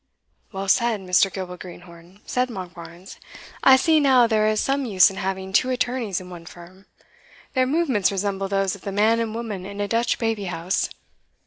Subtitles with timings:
[0.51, 1.31] "Well said, Mr.
[1.31, 3.17] Gilbert Greenhorn," said Monkbarns;
[3.63, 6.87] "I see now there is some use in having two attorneys in one firm.
[7.53, 10.89] Their movements resemble those of the man and woman in a Dutch baby house.